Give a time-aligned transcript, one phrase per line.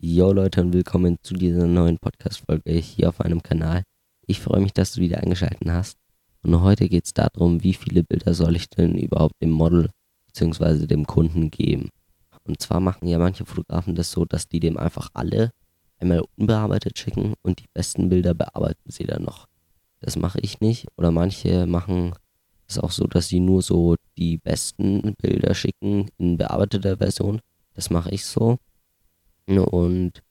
[0.00, 3.82] Yo Leute und willkommen zu dieser neuen Podcast-Folge hier auf meinem Kanal.
[4.28, 5.98] Ich freue mich, dass du wieder eingeschaltet hast.
[6.44, 9.90] Und heute geht es darum, wie viele Bilder soll ich denn überhaupt dem Model
[10.28, 10.86] bzw.
[10.86, 11.88] dem Kunden geben.
[12.44, 15.50] Und zwar machen ja manche Fotografen das so, dass die dem einfach alle
[15.98, 19.48] einmal unbearbeitet schicken und die besten Bilder bearbeiten sie dann noch.
[19.98, 20.86] Das mache ich nicht.
[20.96, 22.12] Oder manche machen
[22.68, 27.40] es auch so, dass sie nur so die besten Bilder schicken in bearbeiteter Version.
[27.74, 28.58] Das mache ich so.
[29.56, 30.22] Und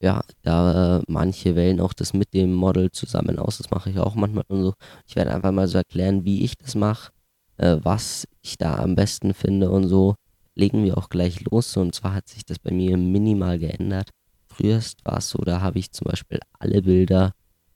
[0.00, 3.58] ja, da manche wählen auch das mit dem Model zusammen aus.
[3.58, 4.74] Das mache ich auch manchmal und so.
[5.06, 7.12] Ich werde einfach mal so erklären, wie ich das mache,
[7.56, 10.16] äh, was ich da am besten finde und so.
[10.56, 11.76] Legen wir auch gleich los.
[11.76, 14.10] Und zwar hat sich das bei mir minimal geändert.
[14.48, 17.32] Früher war es so, da habe ich zum Beispiel alle Bilder,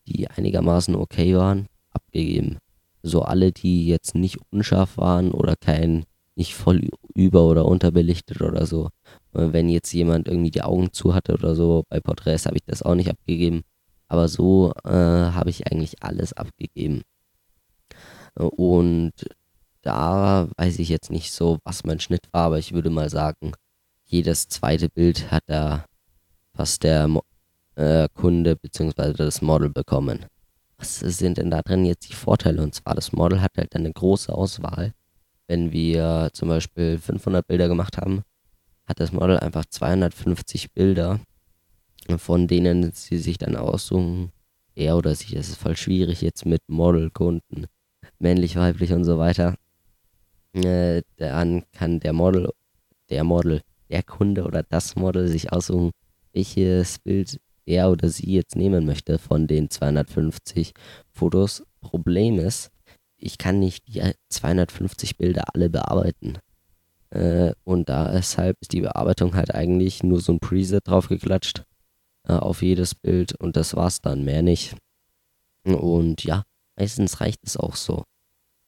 [0.07, 2.59] die einigermaßen okay waren, abgegeben.
[3.03, 6.05] So alle, die jetzt nicht unscharf waren oder kein,
[6.37, 8.91] nicht voll über- oder unterbelichtet oder so.
[9.33, 12.83] Wenn jetzt jemand irgendwie die Augen zu hatte oder so, bei Porträts habe ich das
[12.83, 13.63] auch nicht abgegeben.
[14.09, 17.03] Aber so äh, habe ich eigentlich alles abgegeben.
[18.35, 19.13] Und
[19.83, 23.53] da weiß ich jetzt nicht so, was mein Schnitt war, aber ich würde mal sagen,
[24.05, 25.85] jedes zweite Bild hat da
[26.55, 27.09] fast der
[27.75, 29.13] äh, Kunde bzw.
[29.13, 30.27] das Model bekommen.
[30.79, 32.63] Was sind denn da drin jetzt die Vorteile?
[32.63, 34.93] Und zwar, das Model hat halt eine große Auswahl.
[35.47, 38.23] Wenn wir zum Beispiel 500 Bilder gemacht haben,
[38.89, 41.21] hat das Model einfach 250 Bilder,
[42.17, 44.33] von denen sie sich dann aussuchen,
[44.75, 47.67] er oder sie, es ist voll schwierig jetzt mit Modelkunden,
[48.19, 49.57] männlich, weiblich und so weiter.
[50.55, 52.51] Äh, dann kann der Model,
[53.11, 55.91] der Model, der Kunde oder das Model sich aussuchen,
[56.33, 60.73] welches Bild er oder sie jetzt nehmen möchte von den 250
[61.13, 61.65] Fotos.
[61.81, 62.71] Problem ist,
[63.19, 66.39] ich kann nicht die 250 Bilder alle bearbeiten.
[67.11, 71.65] Äh, und deshalb ist die Bearbeitung halt eigentlich nur so ein Preset draufgeklatscht
[72.29, 74.77] äh, auf jedes Bild und das war's dann, mehr nicht.
[75.65, 76.45] Und ja,
[76.77, 78.05] meistens reicht es auch so.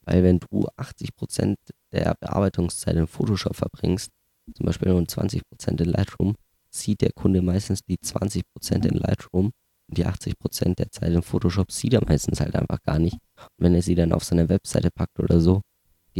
[0.02, 1.56] Weil wenn du 80%
[1.92, 4.10] der Bearbeitungszeit in Photoshop verbringst,
[4.54, 5.42] zum Beispiel nur 20%
[5.80, 6.34] in Lightroom,
[6.70, 8.42] sieht der Kunde meistens die 20%
[8.86, 9.50] in Lightroom
[9.88, 13.14] und die 80% der Zeit in Photoshop sieht er meistens halt einfach gar nicht.
[13.14, 15.60] Und wenn er sie dann auf seine Webseite packt oder so,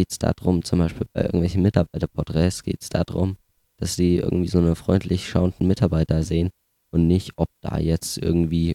[0.01, 3.37] geht es darum, zum Beispiel bei irgendwelchen Mitarbeiterporträts geht es darum,
[3.77, 6.49] dass sie irgendwie so einen freundlich schauenden Mitarbeiter sehen
[6.91, 8.75] und nicht, ob da jetzt irgendwie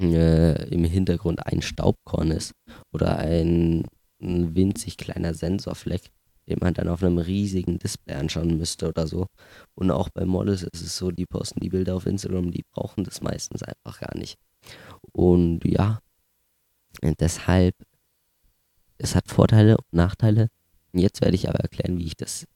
[0.00, 2.52] äh, im Hintergrund ein Staubkorn ist
[2.90, 3.84] oder ein,
[4.22, 6.10] ein winzig kleiner Sensorfleck,
[6.48, 9.26] den man dann auf einem riesigen Display anschauen müsste oder so.
[9.74, 13.04] Und auch bei Models ist es so, die posten die Bilder auf Instagram, die brauchen
[13.04, 14.38] das meistens einfach gar nicht.
[15.12, 16.00] Und ja,
[17.02, 17.74] deshalb
[19.00, 20.48] es hat Vorteile und Nachteile.
[20.92, 22.46] Und jetzt werde ich aber erklären, wie ich das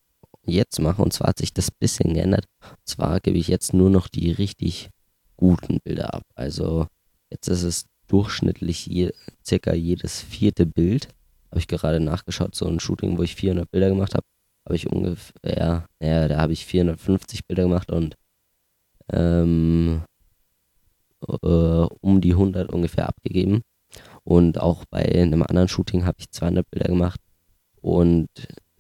[0.45, 1.03] jetzt mache.
[1.03, 2.47] Und zwar hat sich das bisschen geändert.
[2.61, 4.91] Und zwar gebe ich jetzt nur noch die richtig
[5.37, 6.25] guten Bilder ab.
[6.35, 6.87] Also
[7.31, 9.13] jetzt ist es durchschnittlich je,
[9.45, 11.09] circa jedes vierte Bild.
[11.51, 14.27] Habe ich gerade nachgeschaut, so ein Shooting, wo ich 400 Bilder gemacht habe,
[14.65, 18.17] habe ich ungefähr, ja, da habe ich 450 Bilder gemacht und
[19.13, 20.03] ähm,
[21.29, 23.63] äh, um die 100 ungefähr abgegeben.
[24.25, 27.21] Und auch bei einem anderen Shooting habe ich 200 Bilder gemacht
[27.81, 28.29] und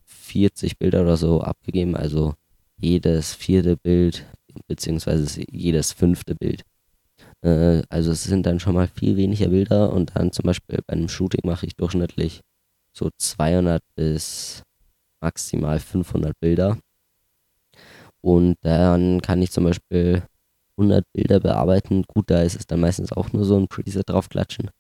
[0.07, 1.95] 40 Bilder oder so abgegeben.
[1.97, 2.35] Also
[2.79, 4.27] jedes vierte Bild
[4.67, 6.63] beziehungsweise jedes fünfte Bild.
[7.43, 10.95] Äh, also es sind dann schon mal viel weniger Bilder und dann zum Beispiel bei
[10.95, 12.41] einem Shooting mache ich durchschnittlich
[12.93, 14.63] so 200 bis
[15.21, 16.79] maximal 500 Bilder.
[18.21, 20.23] Und dann kann ich zum Beispiel
[20.79, 22.05] 100 Bilder bearbeiten.
[22.09, 24.71] Gut, da ist es dann meistens auch nur so ein Preset draufklatschen.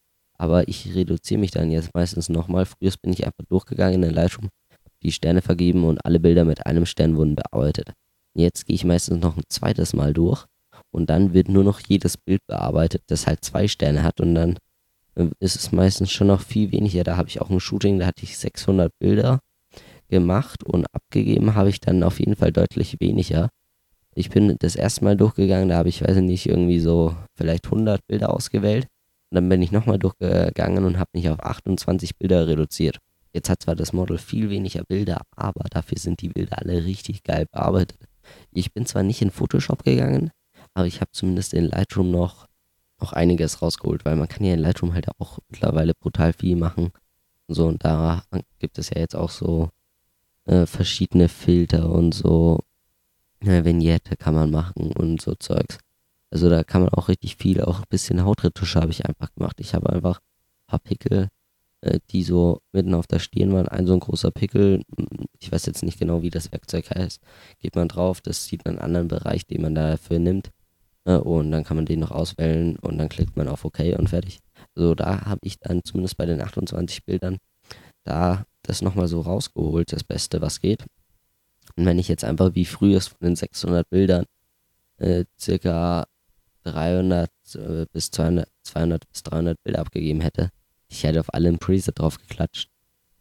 [0.44, 2.66] Aber ich reduziere mich dann jetzt meistens nochmal.
[2.66, 4.50] Früher bin ich einfach durchgegangen in den Lightroom,
[5.02, 7.94] die Sterne vergeben und alle Bilder mit einem Stern wurden bearbeitet.
[8.34, 10.44] Jetzt gehe ich meistens noch ein zweites Mal durch
[10.90, 14.58] und dann wird nur noch jedes Bild bearbeitet, das halt zwei Sterne hat und dann
[15.14, 17.04] äh, ist es meistens schon noch viel weniger.
[17.04, 19.40] Da habe ich auch ein Shooting, da hatte ich 600 Bilder
[20.10, 23.48] gemacht und abgegeben habe ich dann auf jeden Fall deutlich weniger.
[24.14, 27.64] Ich bin das erste Mal durchgegangen, da habe ich, weiß ich nicht, irgendwie so vielleicht
[27.64, 28.88] 100 Bilder ausgewählt
[29.34, 33.00] und dann bin ich nochmal durchgegangen und habe mich auf 28 Bilder reduziert.
[33.32, 37.24] Jetzt hat zwar das Model viel weniger Bilder, aber dafür sind die Bilder alle richtig
[37.24, 37.98] geil bearbeitet.
[38.52, 40.30] Ich bin zwar nicht in Photoshop gegangen,
[40.72, 42.46] aber ich habe zumindest in Lightroom noch,
[43.00, 46.92] noch einiges rausgeholt, weil man kann ja in Lightroom halt auch mittlerweile brutal viel machen.
[47.48, 48.22] Und so, und da
[48.60, 49.70] gibt es ja jetzt auch so
[50.44, 52.60] äh, verschiedene Filter und so.
[53.40, 55.80] Eine Vignette kann man machen und so Zeugs.
[56.34, 59.60] Also da kann man auch richtig viel, auch ein bisschen Hautretusche habe ich einfach gemacht.
[59.60, 61.28] Ich habe einfach ein paar Pickel,
[61.80, 63.68] äh, die so mitten auf der Stirn waren.
[63.68, 64.82] Ein so ein großer Pickel,
[65.38, 67.20] ich weiß jetzt nicht genau, wie das Werkzeug heißt,
[67.60, 70.50] geht man drauf, das sieht man einen anderen Bereich, den man dafür nimmt.
[71.04, 74.08] Äh, und dann kann man den noch auswählen und dann klickt man auf OK und
[74.08, 74.40] fertig.
[74.74, 77.38] Also da habe ich dann zumindest bei den 28 Bildern
[78.02, 80.84] da das nochmal so rausgeholt, das Beste, was geht.
[81.76, 84.24] Und wenn ich jetzt einfach wie früher von den 600 Bildern
[84.98, 86.06] äh, circa
[86.64, 90.50] 300 äh, bis 200, 200 bis 300 Bilder abgegeben hätte,
[90.88, 92.68] ich hätte auf alle ein Preset drauf geklatscht.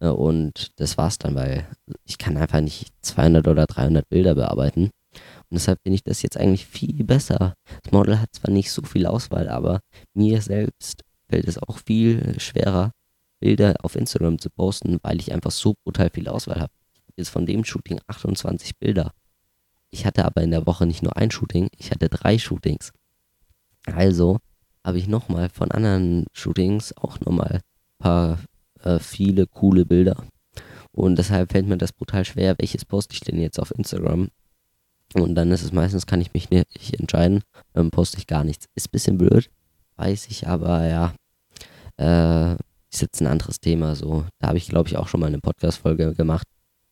[0.00, 1.66] Äh, und das war's dann, weil
[2.04, 4.90] ich kann einfach nicht 200 oder 300 Bilder bearbeiten.
[5.14, 7.54] Und deshalb finde ich das jetzt eigentlich viel besser.
[7.82, 9.80] Das Model hat zwar nicht so viel Auswahl, aber
[10.12, 12.92] mir selbst fällt es auch viel schwerer,
[13.40, 16.72] Bilder auf Instagram zu posten, weil ich einfach so brutal viel Auswahl habe.
[17.16, 19.12] Jetzt von dem Shooting 28 Bilder.
[19.90, 22.92] Ich hatte aber in der Woche nicht nur ein Shooting, ich hatte drei Shootings.
[23.86, 24.38] Also
[24.84, 28.38] habe ich nochmal von anderen Shootings auch nochmal ein paar
[28.82, 30.24] äh, viele coole Bilder.
[30.92, 34.28] Und deshalb fällt mir das brutal schwer, welches poste ich denn jetzt auf Instagram.
[35.14, 37.42] Und dann ist es meistens, kann ich mich nicht entscheiden,
[37.72, 38.66] dann poste ich gar nichts.
[38.74, 39.50] Ist ein bisschen blöd,
[39.96, 41.14] weiß ich, aber ja,
[41.96, 42.56] äh,
[42.92, 43.94] ist jetzt ein anderes Thema.
[43.94, 46.46] So, da habe ich, glaube ich, auch schon mal eine Podcast-Folge gemacht.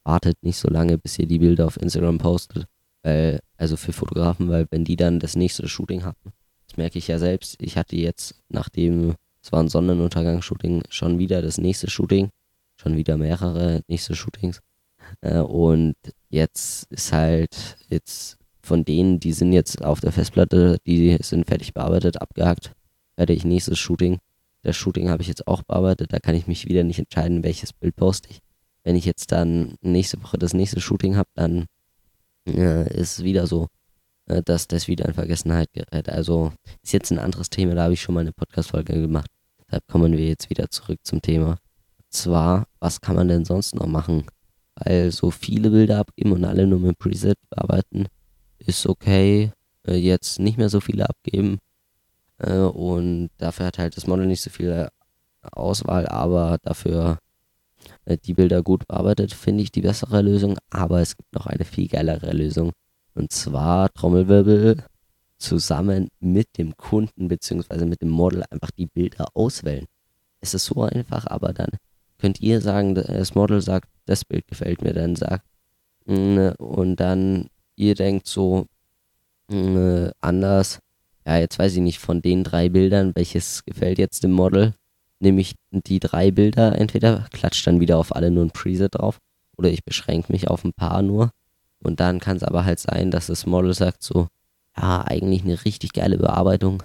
[0.04, 2.66] Wartet nicht so lange, bis ihr die Bilder auf Instagram postet.
[3.02, 6.32] Weil, also für Fotografen, weil wenn die dann das nächste Shooting hatten,
[6.72, 7.56] das merke ich ja selbst.
[7.60, 12.30] Ich hatte jetzt, nachdem es war ein Sonnenuntergangsshooting, schon wieder das nächste Shooting.
[12.76, 14.60] Schon wieder mehrere nächste Shootings.
[15.20, 15.94] Äh, und
[16.30, 21.74] jetzt ist halt, jetzt von denen, die sind jetzt auf der Festplatte, die sind fertig
[21.74, 22.72] bearbeitet, abgehakt.
[23.16, 24.18] Fertig, nächstes Shooting.
[24.62, 26.12] Das Shooting habe ich jetzt auch bearbeitet.
[26.12, 28.38] Da kann ich mich wieder nicht entscheiden, welches Bild poste ich.
[28.82, 31.66] Wenn ich jetzt dann nächste Woche das nächste Shooting habe, dann
[32.46, 33.68] äh, ist es wieder so,
[34.26, 36.08] äh, dass das wieder in Vergessenheit gerät.
[36.08, 36.52] Also
[36.82, 37.74] ist jetzt ein anderes Thema.
[37.74, 39.30] Da habe ich schon mal eine Podcast-Folge gemacht.
[39.66, 41.50] Deshalb kommen wir jetzt wieder zurück zum Thema.
[41.98, 44.26] Und zwar, was kann man denn sonst noch machen?
[44.76, 48.06] Weil so viele Bilder abgeben und alle nur mit Preset bearbeiten,
[48.58, 49.52] ist okay.
[49.86, 51.58] Äh, jetzt nicht mehr so viele abgeben
[52.38, 54.88] äh, und dafür hat halt das Model nicht so viel
[55.42, 57.18] Auswahl, aber dafür
[58.04, 60.58] äh, die Bilder gut bearbeitet, finde ich die bessere Lösung.
[60.70, 62.72] Aber es gibt noch eine viel geilere Lösung.
[63.14, 64.84] Und zwar Trommelwirbel
[65.38, 67.84] zusammen mit dem Kunden bzw.
[67.84, 69.86] mit dem Model einfach die Bilder auswählen.
[70.40, 71.70] Es ist so einfach, aber dann
[72.18, 75.44] könnt ihr sagen, das Model sagt, das Bild gefällt mir, dann sagt,
[76.06, 78.66] mm, und dann ihr denkt so
[79.48, 80.78] mm, anders,
[81.26, 84.74] ja, jetzt weiß ich nicht, von den drei Bildern, welches gefällt jetzt dem Model,
[85.20, 89.18] nehme ich die drei Bilder, entweder klatscht dann wieder auf alle nur ein Preset drauf
[89.56, 91.30] oder ich beschränke mich auf ein paar nur.
[91.82, 94.28] Und dann kann es aber halt sein, dass das Model sagt so,
[94.76, 96.82] ja, eigentlich eine richtig geile Bearbeitung,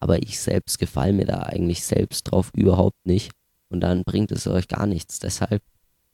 [0.00, 3.32] aber ich selbst gefalle mir da eigentlich selbst drauf überhaupt nicht.
[3.68, 5.18] Und dann bringt es euch gar nichts.
[5.18, 5.62] Deshalb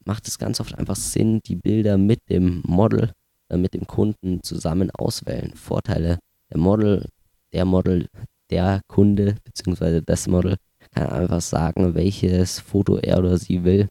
[0.04, 3.12] macht es ganz oft einfach Sinn, die Bilder mit dem Model,
[3.50, 5.54] äh, mit dem Kunden zusammen auswählen.
[5.54, 6.18] Vorteile.
[6.50, 7.06] Der Model
[7.52, 8.08] der Model,
[8.50, 10.00] der Kunde bzw.
[10.04, 10.56] das Model
[10.90, 13.88] kann einfach sagen, welches Foto er oder sie will.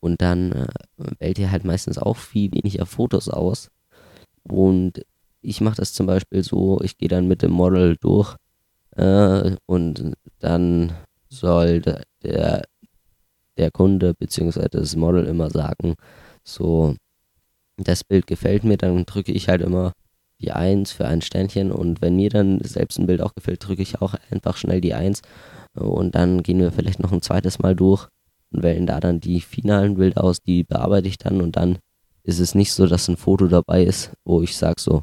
[0.00, 0.66] Und dann äh,
[1.18, 3.70] wählt ihr halt meistens auch viel weniger Fotos aus.
[4.42, 5.04] Und
[5.42, 8.36] ich mache das zum Beispiel so, ich gehe dann mit dem Model durch
[8.96, 10.92] äh, und dann
[11.28, 11.80] soll
[12.22, 12.62] der,
[13.56, 14.68] der Kunde bzw.
[14.70, 15.94] das Model immer sagen,
[16.44, 16.94] so,
[17.76, 19.92] das Bild gefällt mir, dann drücke ich halt immer
[20.40, 23.82] die 1 für ein Sternchen und wenn mir dann selbst ein Bild auch gefällt, drücke
[23.82, 25.22] ich auch einfach schnell die 1
[25.74, 28.08] und dann gehen wir vielleicht noch ein zweites Mal durch
[28.52, 31.78] und wählen da dann die finalen Bilder aus, die bearbeite ich dann und dann
[32.22, 35.02] ist es nicht so, dass ein Foto dabei ist, wo ich sage so,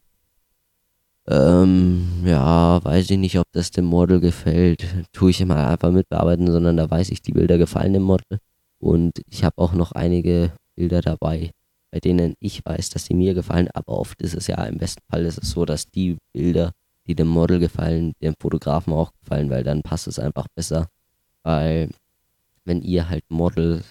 [1.28, 6.50] ähm, ja, weiß ich nicht, ob das dem Model gefällt, tue ich immer einfach mitbearbeiten,
[6.52, 8.40] sondern da weiß ich, die Bilder gefallen dem Model
[8.80, 11.52] und ich habe auch noch einige Bilder dabei,
[11.92, 15.02] bei denen ich weiß, dass sie mir gefallen, aber oft ist es ja, im besten
[15.10, 16.72] Fall ist es so, dass die Bilder,
[17.08, 20.88] die dem Model gefallen, dem Fotografen auch gefallen, weil dann passt es einfach besser.
[21.44, 21.90] Weil
[22.68, 23.84] wenn ihr halt Model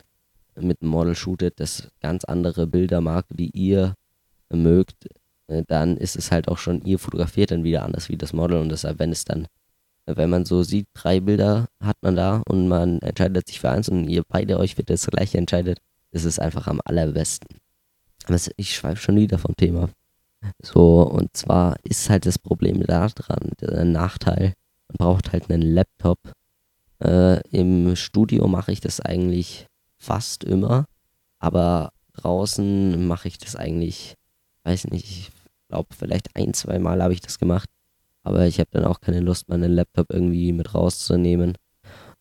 [0.59, 3.95] mit einem Model shootet, das ganz andere Bilder mag, wie ihr
[4.50, 5.09] mögt,
[5.49, 8.59] äh, dann ist es halt auch schon, ihr fotografiert dann wieder anders wie das Model
[8.59, 9.49] und deshalb, wenn es dann,
[10.06, 13.88] wenn man so sieht, drei Bilder hat man da und man entscheidet sich für eins
[13.88, 15.78] und ihr beide euch für das gleiche entscheidet,
[16.12, 17.59] ist es einfach am allerbesten
[18.56, 19.88] ich schweife schon wieder vom Thema.
[20.62, 24.54] So, und zwar ist halt das Problem da dran, der Nachteil,
[24.88, 26.18] man braucht halt einen Laptop.
[27.03, 29.67] Äh, Im Studio mache ich das eigentlich
[29.99, 30.87] fast immer,
[31.38, 34.15] aber draußen mache ich das eigentlich,
[34.65, 35.31] weiß nicht, ich
[35.69, 37.69] glaube vielleicht ein, zwei Mal habe ich das gemacht,
[38.23, 41.55] aber ich habe dann auch keine Lust, meinen Laptop irgendwie mit rauszunehmen.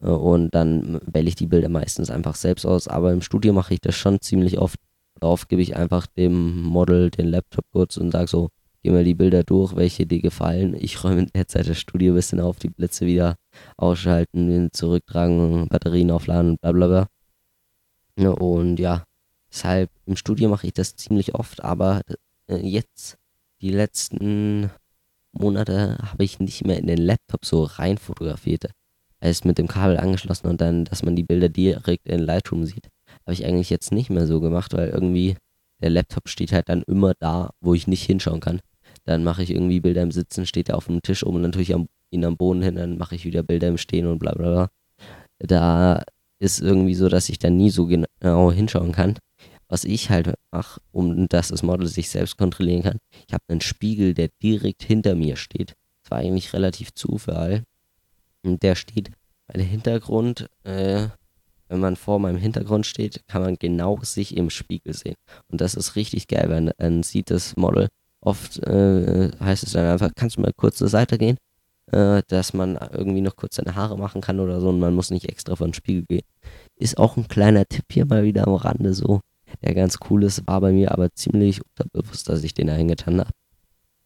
[0.02, 3.74] Äh, und dann wähle ich die Bilder meistens einfach selbst aus, aber im Studio mache
[3.74, 4.80] ich das schon ziemlich oft
[5.20, 8.50] Darauf gebe ich einfach dem Model den Laptop kurz und sage so,
[8.86, 10.76] geh mal die Bilder durch, welche dir gefallen.
[10.80, 13.36] Ich räume derzeit das Studio ein bisschen auf, die Blitze wieder
[13.78, 17.08] ausschalten, zurücktragen, Batterien aufladen und bla bla bla.
[18.18, 19.04] Ja, und ja,
[19.52, 22.02] deshalb im Studio mache ich das ziemlich oft, aber
[22.48, 23.18] äh, jetzt,
[23.62, 24.70] die letzten
[25.32, 28.70] Monate, habe ich nicht mehr in den Laptop so rein fotografiert.
[29.20, 32.66] Er ist mit dem Kabel angeschlossen und dann, dass man die Bilder direkt in Lightroom
[32.66, 32.90] sieht.
[33.26, 35.36] Habe ich eigentlich jetzt nicht mehr so gemacht, weil irgendwie
[35.82, 38.62] der Laptop steht halt dann immer da, wo ich nicht hinschauen kann.
[39.06, 41.74] Dann mache ich irgendwie Bilder im Sitzen, steht er auf dem Tisch oben und dann
[41.74, 44.50] am, ihn am Boden hin, dann mache ich wieder Bilder im Stehen und bla bla
[44.50, 44.70] bla.
[45.40, 46.04] Da
[46.40, 49.18] ist irgendwie so, dass ich dann nie so genau hinschauen kann.
[49.68, 53.62] Was ich halt mache, um dass das Model sich selbst kontrollieren kann, ich habe einen
[53.62, 55.76] Spiegel, der direkt hinter mir steht.
[56.04, 57.64] Das war eigentlich relativ Zufall.
[58.44, 59.12] Und der steht,
[59.48, 61.08] mein Hintergrund, äh,
[61.68, 65.16] wenn man vor meinem Hintergrund steht, kann man genau sich im Spiegel sehen.
[65.48, 67.88] Und das ist richtig geil, wenn man sieht das Model.
[68.26, 71.38] Oft äh, heißt es dann einfach, kannst du mal kurz zur Seite gehen,
[71.92, 75.12] äh, dass man irgendwie noch kurz seine Haare machen kann oder so und man muss
[75.12, 76.24] nicht extra vor den Spiegel gehen.
[76.76, 79.22] Ist auch ein kleiner Tipp hier mal wieder am Rande so,
[79.64, 83.20] der ganz cool ist, war bei mir aber ziemlich unterbewusst, dass ich den da hingetan
[83.20, 83.30] habe.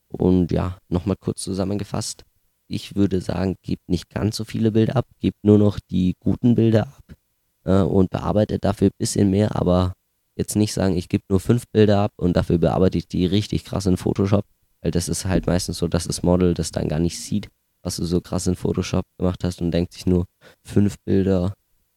[0.10, 2.26] Und ja, nochmal kurz zusammengefasst.
[2.68, 6.56] Ich würde sagen, gebt nicht ganz so viele Bilder ab, gebt nur noch die guten
[6.56, 7.16] Bilder ab
[7.64, 9.94] äh, und bearbeitet dafür ein bisschen mehr, aber
[10.40, 13.66] jetzt nicht sagen, ich gebe nur fünf Bilder ab und dafür bearbeite ich die richtig
[13.66, 14.46] krass in Photoshop,
[14.82, 17.50] weil das ist halt meistens so, dass das Model das dann gar nicht sieht,
[17.84, 20.26] was du so krass in Photoshop gemacht hast und denkt sich nur,
[20.64, 21.54] fünf Bilder,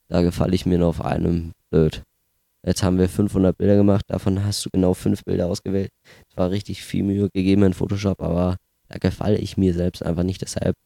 [0.09, 2.03] da gefalle ich mir nur auf einem blöd.
[2.65, 5.91] Jetzt haben wir 500 Bilder gemacht, davon hast du genau fünf Bilder ausgewählt.
[6.29, 8.57] Es war richtig viel Mühe gegeben in Photoshop, aber
[8.89, 10.43] da gefalle ich mir selbst einfach nicht.
[10.43, 10.77] Deshalb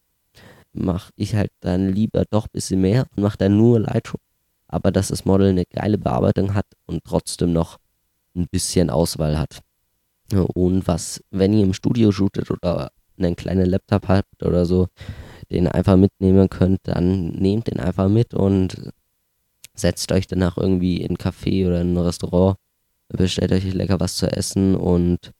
[0.73, 4.21] mache ich halt dann lieber doch ein bisschen mehr und mache dann nur Lightroom
[4.69, 7.79] aber dass das Model eine geile Bearbeitung hat und trotzdem noch
[8.35, 9.61] ein bisschen Auswahl hat.
[10.33, 14.89] Und was, wenn ihr im Studio shootet oder einen kleinen Laptop habt oder so,
[15.51, 18.91] den einfach mitnehmen könnt, dann nehmt den einfach mit und
[19.75, 22.57] setzt euch danach irgendwie in ein Café oder in ein Restaurant,
[23.09, 25.33] bestellt euch lecker was zu essen und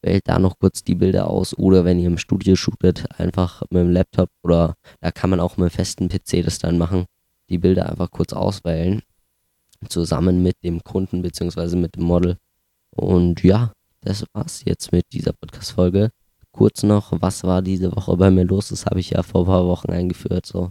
[0.00, 1.56] wählt da noch kurz die Bilder aus.
[1.58, 5.58] Oder wenn ihr im Studio shootet, einfach mit dem Laptop oder da kann man auch
[5.58, 7.04] mit einem festen PC das dann machen
[7.50, 9.02] die Bilder einfach kurz auswählen,
[9.88, 11.76] zusammen mit dem Kunden bzw.
[11.76, 12.36] mit dem Model.
[12.90, 16.10] Und ja, das war's jetzt mit dieser Podcast-Folge.
[16.52, 18.68] Kurz noch, was war diese Woche bei mir los?
[18.68, 20.70] Das habe ich ja vor ein paar Wochen eingeführt, so,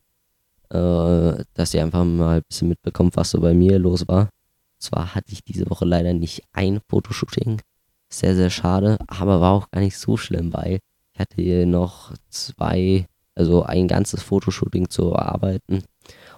[0.70, 4.30] äh, dass ihr einfach mal ein bisschen mitbekommt, was so bei mir los war.
[4.78, 7.62] Zwar hatte ich diese Woche leider nicht ein Fotoshooting,
[8.10, 10.80] sehr, sehr schade, aber war auch gar nicht so schlimm, weil
[11.14, 13.06] ich hatte hier noch zwei,
[13.36, 15.84] also ein ganzes Fotoshooting zu erarbeiten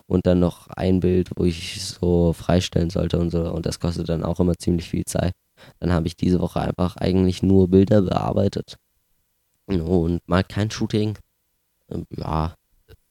[0.08, 3.52] und dann noch ein Bild, wo ich so freistellen sollte und so.
[3.52, 5.34] Und das kostet dann auch immer ziemlich viel Zeit.
[5.80, 8.78] Dann habe ich diese Woche einfach eigentlich nur Bilder bearbeitet
[9.68, 11.18] und mal kein Shooting.
[11.90, 12.56] Ähm, ja,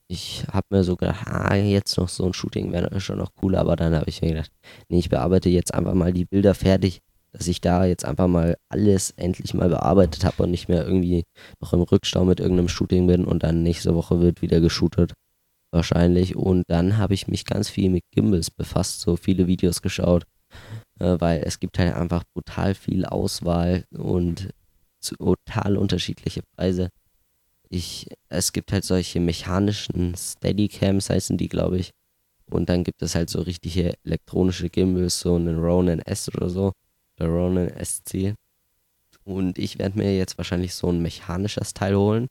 [0.08, 3.60] ich habe mir so gedacht, ah, jetzt noch so ein Shooting wäre schon noch cooler,
[3.60, 4.50] aber dann habe ich mir gedacht,
[4.88, 7.00] nee, ich bearbeite jetzt einfach mal die Bilder fertig,
[7.32, 11.24] dass ich da jetzt einfach mal alles endlich mal bearbeitet habe und nicht mehr irgendwie
[11.60, 15.12] noch im Rückstau mit irgendeinem Shooting bin und dann nächste Woche wird wieder geshootet
[15.70, 16.36] wahrscheinlich.
[16.36, 20.24] Und dann habe ich mich ganz viel mit Gimbals befasst, so viele Videos geschaut,
[20.98, 24.50] äh, weil es gibt halt einfach brutal viel Auswahl und
[25.00, 26.90] total unterschiedliche Preise.
[27.68, 31.90] Ich, es gibt halt solche mechanischen Steadycams, heißen die, glaube ich.
[32.50, 36.72] Und dann gibt es halt so richtige elektronische Gimbals, so einen Ronin S oder so,
[37.18, 38.34] der Ronin SC.
[39.24, 42.26] Und ich werde mir jetzt wahrscheinlich so ein mechanisches Teil holen.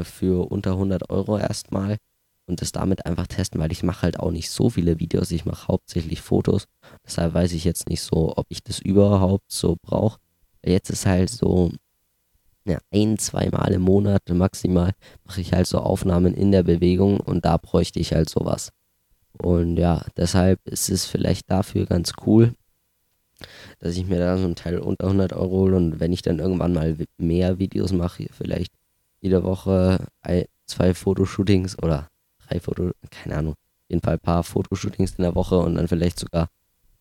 [0.00, 1.98] Für unter 100 Euro erstmal
[2.46, 5.44] und das damit einfach testen, weil ich mache halt auch nicht so viele Videos, ich
[5.44, 6.66] mache hauptsächlich Fotos.
[7.06, 10.18] Deshalb weiß ich jetzt nicht so, ob ich das überhaupt so brauche.
[10.64, 11.72] Jetzt ist halt so,
[12.64, 14.92] ja, ein, zwei Mal im Monat maximal
[15.24, 18.70] mache ich halt so Aufnahmen in der Bewegung und da bräuchte ich halt sowas.
[19.38, 22.54] Und ja, deshalb ist es vielleicht dafür ganz cool,
[23.80, 26.38] dass ich mir da so ein Teil unter 100 Euro hole und wenn ich dann
[26.38, 28.72] irgendwann mal mehr Videos mache, vielleicht
[29.20, 32.08] jede Woche ein, zwei Fotoshootings oder
[32.46, 33.54] drei Foto, keine Ahnung,
[33.92, 36.48] jeden Fall ein paar Fotoshootings in der Woche und dann vielleicht sogar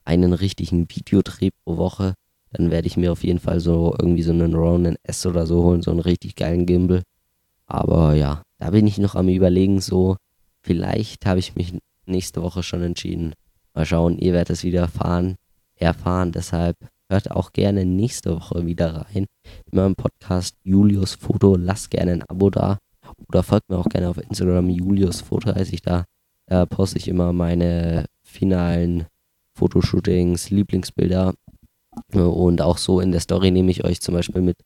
[0.03, 2.13] einen richtigen Videodreh pro Woche,
[2.51, 5.63] dann werde ich mir auf jeden Fall so irgendwie so einen Ronin S oder so
[5.63, 7.03] holen, so einen richtig geilen Gimbal.
[7.65, 10.17] Aber ja, da bin ich noch am überlegen, so
[10.61, 11.73] vielleicht habe ich mich
[12.05, 13.33] nächste Woche schon entschieden.
[13.73, 15.35] Mal schauen, ihr werdet es wieder fahren,
[15.75, 16.75] erfahren, deshalb
[17.09, 19.27] hört auch gerne nächste Woche wieder rein
[19.71, 21.55] in meinem Podcast Julius Foto.
[21.55, 22.79] Lasst gerne ein Abo da.
[23.27, 26.05] Oder folgt mir auch gerne auf Instagram, Julius Foto heiße ich da.
[26.47, 29.05] Da poste ich immer meine finalen
[29.57, 31.33] Fotoshootings, Lieblingsbilder.
[32.13, 34.57] Und auch so in der Story nehme ich euch zum Beispiel mit,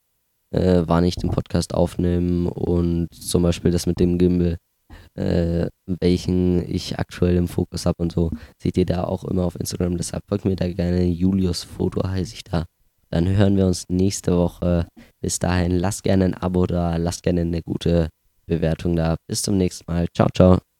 [0.51, 4.57] äh, wann ich den Podcast aufnehme und zum Beispiel das mit dem Gimbal,
[5.15, 8.31] äh, welchen ich aktuell im Fokus habe und so,
[8.61, 9.97] seht ihr da auch immer auf Instagram.
[9.97, 11.03] Deshalb folgt mir da gerne.
[11.03, 12.65] Julius Foto heiße ich da.
[13.09, 14.87] Dann hören wir uns nächste Woche.
[15.21, 18.09] Bis dahin, lasst gerne ein Abo da, lasst gerne eine gute
[18.45, 19.15] Bewertung da.
[19.27, 20.07] Bis zum nächsten Mal.
[20.13, 20.74] Ciao, ciao.